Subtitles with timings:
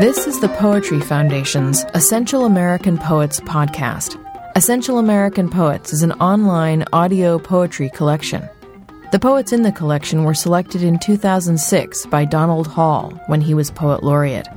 [0.00, 4.16] This is the Poetry Foundation's Essential American Poets podcast.
[4.56, 8.48] Essential American Poets is an online audio poetry collection.
[9.12, 13.70] The poets in the collection were selected in 2006 by Donald Hall when he was
[13.70, 14.48] Poet Laureate.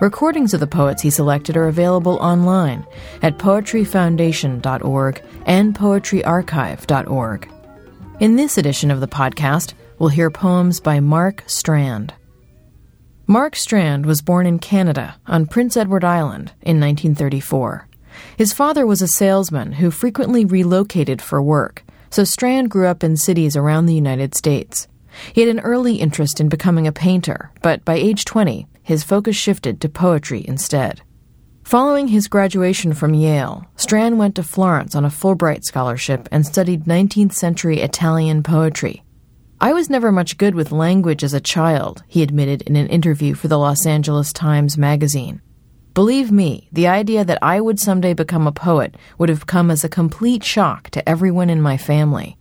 [0.00, 2.86] Recordings of the poets he selected are available online
[3.20, 7.48] at poetryfoundation.org and poetryarchive.org.
[8.20, 12.14] In this edition of the podcast, we'll hear poems by Mark Strand.
[13.26, 17.88] Mark Strand was born in Canada on Prince Edward Island in 1934.
[18.36, 23.16] His father was a salesman who frequently relocated for work, so Strand grew up in
[23.16, 24.88] cities around the United States.
[25.32, 29.36] He had an early interest in becoming a painter, but by age 20, his focus
[29.36, 31.00] shifted to poetry instead.
[31.62, 36.84] Following his graduation from Yale, Strand went to Florence on a Fulbright scholarship and studied
[36.84, 39.02] 19th century Italian poetry.
[39.60, 43.34] I was never much good with language as a child, he admitted in an interview
[43.34, 45.40] for the Los Angeles Times magazine.
[45.94, 49.84] Believe me, the idea that I would someday become a poet would have come as
[49.84, 52.36] a complete shock to everyone in my family.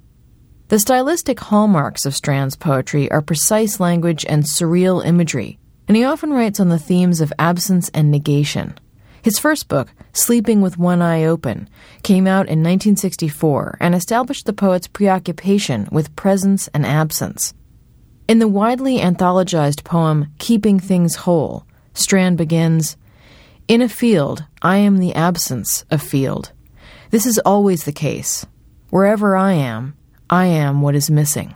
[0.69, 6.31] The stylistic hallmarks of Strand's poetry are precise language and surreal imagery, and he often
[6.31, 8.73] writes on the themes of absence and negation.
[9.23, 11.69] His first book, Sleeping with One Eye Open,
[12.03, 17.53] came out in 1964 and established the poet's preoccupation with presence and absence.
[18.27, 22.97] In the widely anthologized poem Keeping Things Whole, Strand begins
[23.69, 26.51] In a field, I am the absence of field.
[27.09, 28.45] This is always the case.
[28.89, 29.95] Wherever I am,
[30.29, 31.53] I am what is missing.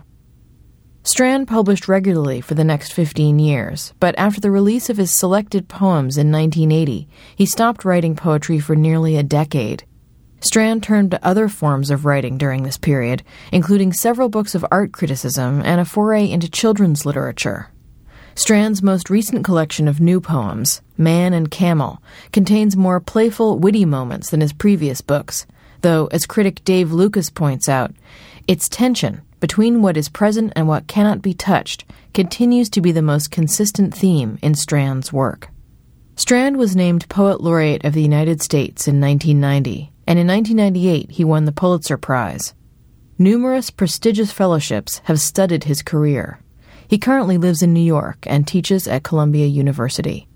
[1.07, 5.69] Strand published regularly for the next 15 years, but after the release of his selected
[5.69, 9.85] poems in 1980, he stopped writing poetry for nearly a decade.
[10.41, 14.91] Strand turned to other forms of writing during this period, including several books of art
[14.91, 17.71] criticism and a foray into children's literature.
[18.35, 24.29] Strand's most recent collection of new poems, Man and Camel, contains more playful, witty moments
[24.29, 25.47] than his previous books,
[25.83, 27.95] though, as critic Dave Lucas points out,
[28.45, 33.01] its tension between what is present and what cannot be touched continues to be the
[33.01, 35.49] most consistent theme in Strand's work.
[36.15, 41.23] Strand was named Poet Laureate of the United States in 1990, and in 1998 he
[41.23, 42.55] won the Pulitzer Prize.
[43.19, 46.39] Numerous prestigious fellowships have studded his career.
[46.87, 50.27] He currently lives in New York and teaches at Columbia University.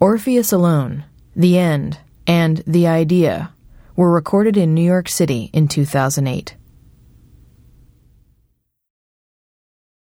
[0.00, 1.04] Orpheus Alone,
[1.36, 3.52] The End, and The Idea
[3.94, 6.56] were recorded in New York City in 2008.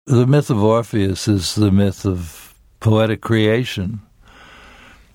[0.07, 4.01] The myth of Orpheus is the myth of poetic creation.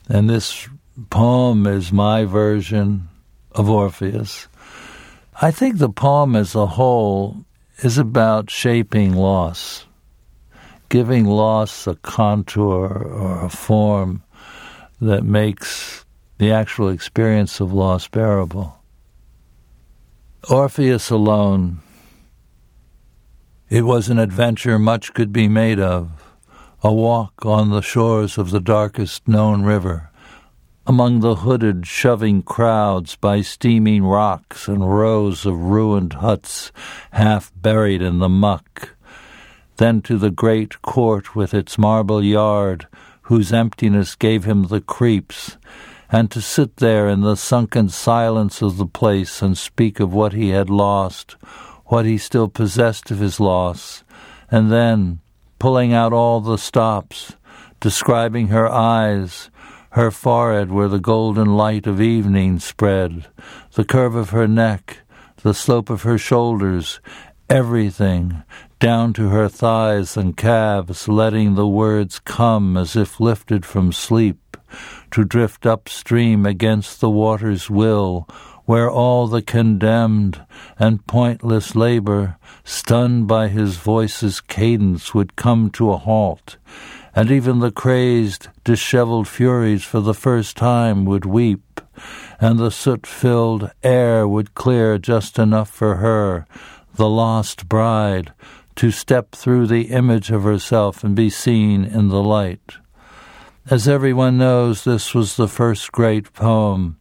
[0.08, 0.68] And this
[1.10, 3.08] poem is my version
[3.50, 4.46] of Orpheus.
[5.42, 7.44] I think the poem as a whole
[7.78, 9.86] is about shaping loss,
[10.88, 14.22] giving loss a contour or a form
[15.00, 16.04] that makes
[16.38, 18.78] the actual experience of loss bearable.
[20.48, 21.80] Orpheus alone
[23.68, 26.22] it was an adventure much could be made of,
[26.82, 30.08] a walk on the shores of the darkest known river,
[30.86, 36.70] among the hooded, shoving crowds by steaming rocks and rows of ruined huts
[37.10, 38.94] half buried in the muck,
[39.78, 42.86] then to the great court with its marble yard,
[43.22, 45.56] whose emptiness gave him the creeps,
[46.08, 50.32] and to sit there in the sunken silence of the place and speak of what
[50.32, 51.34] he had lost,
[51.86, 54.04] what he still possessed of his loss,
[54.50, 55.20] and then,
[55.58, 57.36] pulling out all the stops,
[57.80, 59.50] describing her eyes,
[59.90, 63.26] her forehead where the golden light of evening spread,
[63.74, 64.98] the curve of her neck,
[65.42, 67.00] the slope of her shoulders,
[67.48, 68.42] everything,
[68.78, 74.56] down to her thighs and calves, letting the words come as if lifted from sleep,
[75.10, 78.28] to drift upstream against the water's will,
[78.66, 80.44] where all the condemned
[80.78, 86.56] and pointless labor, stunned by his voice's cadence, would come to a halt,
[87.14, 91.80] and even the crazed, dishevelled furies for the first time would weep,
[92.40, 96.44] and the soot filled air would clear just enough for her,
[96.96, 98.32] the lost bride,
[98.74, 102.74] to step through the image of herself and be seen in the light.
[103.70, 106.98] As everyone knows, this was the first great poem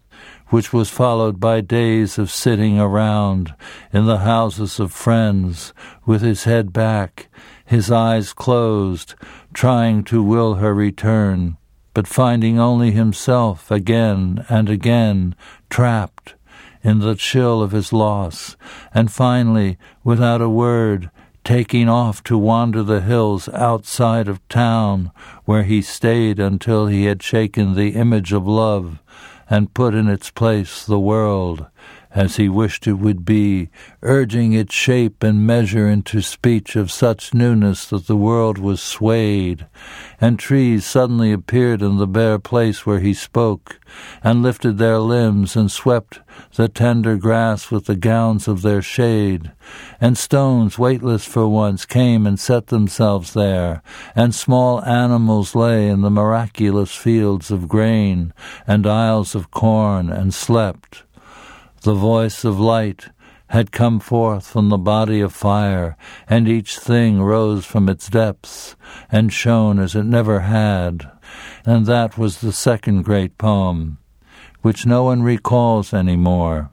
[0.49, 3.53] which was followed by days of sitting around
[3.91, 5.73] in the houses of friends
[6.05, 7.27] with his head back,
[7.65, 9.15] his eyes closed,
[9.53, 11.57] trying to will her return,
[11.93, 15.35] but finding only himself again and again
[15.69, 16.35] trapped
[16.83, 18.55] in the chill of his loss,
[18.93, 21.09] and finally, without a word,
[21.43, 25.11] taking off to wander the hills outside of town,
[25.45, 28.99] where he stayed until he had shaken the image of love
[29.49, 31.67] and put in its place the world
[32.15, 33.69] as he wished it would be,
[34.01, 39.67] urging its shape and measure into speech of such newness that the world was swayed,
[40.21, 43.81] and trees suddenly appeared in the bare place where he spoke,
[44.23, 46.21] and lifted their limbs and swept
[46.55, 49.51] the tender grass with the gowns of their shade,
[49.99, 53.81] and stones, weightless for once, came and set themselves there,
[54.15, 58.33] and small animals lay in the miraculous fields of grain
[58.65, 61.04] and aisles of corn and slept
[61.85, 63.09] the voice of light
[63.49, 65.95] had come forth from the body of fire,
[66.27, 68.75] and each thing rose from its depths
[69.11, 71.09] and shone as it never had.
[71.63, 73.99] And that was the second great poem,
[74.63, 76.71] which no one recalls any more.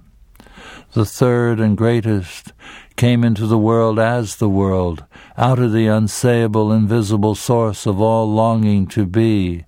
[0.95, 2.55] The third and greatest
[2.97, 5.05] came into the world as the world,
[5.37, 9.67] out of the unsayable, invisible source of all longing to be.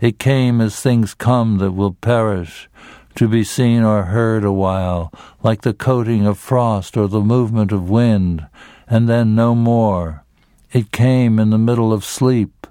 [0.00, 2.68] It came as things come that will perish,
[3.16, 5.12] to be seen or heard a while,
[5.42, 8.46] like the coating of frost or the movement of wind,
[8.88, 10.24] and then no more.
[10.72, 12.66] It came in the middle of sleep,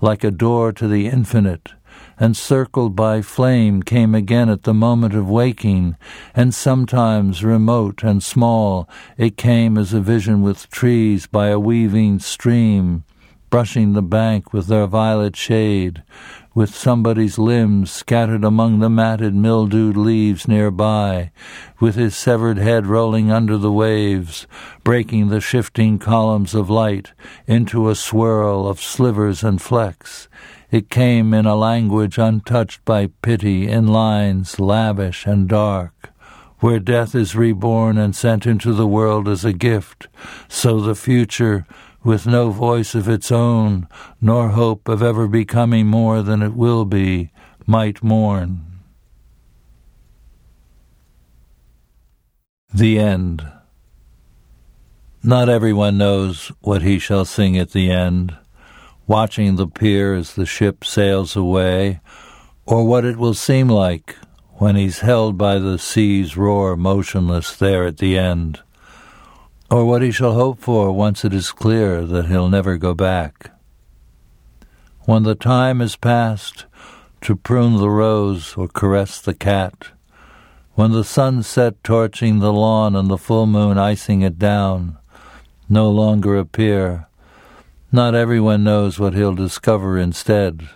[0.00, 1.70] like a door to the infinite,
[2.18, 5.96] and circled by flame came again at the moment of waking,
[6.34, 12.18] and sometimes remote and small it came as a vision with trees by a weaving
[12.18, 13.04] stream,
[13.50, 16.02] brushing the bank with their violet shade,
[16.54, 21.30] with somebody's limbs scattered among the matted, mildewed leaves nearby,
[21.78, 24.46] with his severed head rolling under the waves,
[24.82, 27.12] breaking the shifting columns of light
[27.46, 30.28] into a swirl of slivers and flecks.
[30.70, 36.10] It came in a language untouched by pity, in lines lavish and dark.
[36.60, 40.08] Where death is reborn and sent into the world as a gift,
[40.48, 41.66] so the future
[42.06, 43.88] with no voice of its own,
[44.20, 47.32] nor hope of ever becoming more than it will be,
[47.66, 48.64] might mourn.
[52.72, 53.44] The End.
[55.24, 58.36] Not everyone knows what he shall sing at the end,
[59.08, 61.98] watching the pier as the ship sails away,
[62.66, 64.14] or what it will seem like
[64.58, 68.62] when he's held by the sea's roar motionless there at the end
[69.70, 73.50] or what he shall hope for once it is clear that he'll never go back.
[75.00, 76.66] When the time is past
[77.22, 79.88] to prune the rose or caress the cat,
[80.74, 84.98] when the sunset torching the lawn and the full moon icing it down
[85.68, 87.06] no longer appear,
[87.90, 90.68] not everyone knows what he'll discover instead.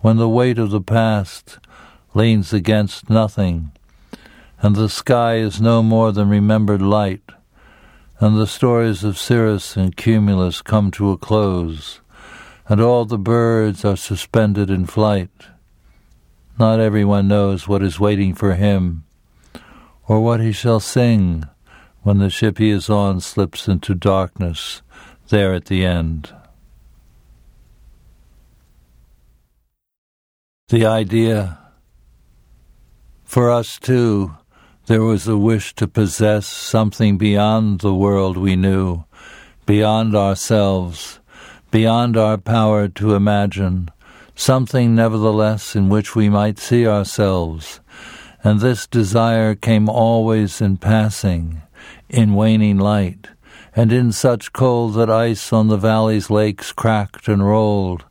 [0.00, 1.58] When the weight of the past
[2.14, 3.72] leans against nothing,
[4.60, 7.22] and the sky is no more than remembered light,
[8.22, 12.00] and the stories of Cirrus and Cumulus come to a close,
[12.68, 15.48] and all the birds are suspended in flight.
[16.56, 19.02] Not everyone knows what is waiting for him,
[20.06, 21.42] or what he shall sing
[22.02, 24.82] when the ship he is on slips into darkness
[25.30, 26.32] there at the end.
[30.68, 31.58] The idea
[33.24, 34.36] for us too
[34.86, 39.04] there was a wish to possess something beyond the world we knew,
[39.64, 41.20] beyond ourselves,
[41.70, 43.88] beyond our power to imagine,
[44.34, 47.80] something nevertheless in which we might see ourselves.
[48.42, 51.62] And this desire came always in passing,
[52.08, 53.28] in waning light,
[53.76, 58.04] and in such cold that ice on the valley's lakes cracked and rolled,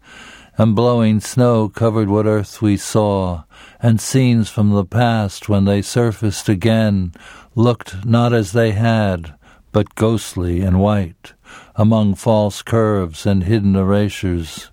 [0.57, 3.43] and blowing snow covered what earth we saw,
[3.81, 7.13] and scenes from the past when they surfaced again
[7.55, 9.33] looked not as they had,
[9.71, 11.33] but ghostly and white,
[11.75, 14.69] among false curves and hidden erasures.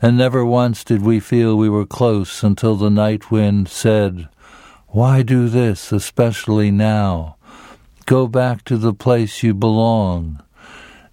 [0.00, 4.28] And never once did we feel we were close until the night wind said,
[4.88, 7.36] Why do this, especially now?
[8.06, 10.40] Go back to the place you belong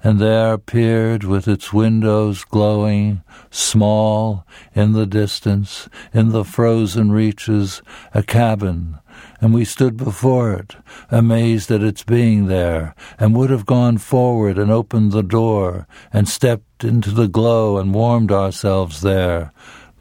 [0.05, 4.45] and there appeared with its windows glowing, small,
[4.75, 7.81] in the distance, in the frozen reaches,
[8.13, 8.99] a cabin,
[9.41, 10.75] and we stood before it,
[11.09, 16.29] amazed at its being there, and would have gone forward and opened the door, and
[16.29, 19.51] stepped into the glow and warmed ourselves there,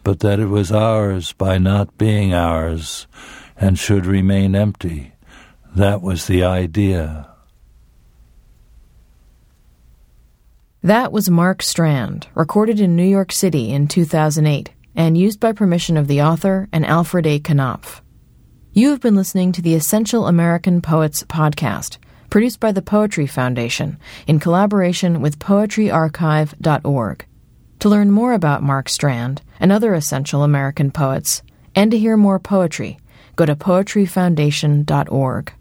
[0.03, 3.07] but that it was ours by not being ours,
[3.57, 5.15] and should remain empty.
[5.75, 7.34] That was the idea.
[10.85, 15.97] That was Mark Strand, recorded in New York City in 2008 and used by permission
[15.97, 17.39] of the author and Alfred A.
[17.39, 18.03] Knopf.
[18.75, 21.97] You have been listening to the Essential American Poets podcast,
[22.29, 27.27] produced by the Poetry Foundation in collaboration with poetryarchive.org.
[27.79, 31.43] To learn more about Mark Strand and other essential American poets,
[31.75, 32.99] and to hear more poetry,
[33.37, 35.53] go to poetryfoundation.org.